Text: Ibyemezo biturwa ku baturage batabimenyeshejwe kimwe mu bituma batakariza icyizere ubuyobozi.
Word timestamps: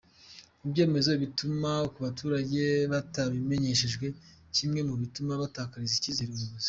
Ibyemezo 0.65 1.11
biturwa 1.23 1.73
ku 1.93 1.97
baturage 2.05 2.61
batabimenyeshejwe 2.91 4.05
kimwe 4.55 4.79
mu 4.87 4.95
bituma 5.01 5.33
batakariza 5.41 5.93
icyizere 5.97 6.29
ubuyobozi. 6.31 6.59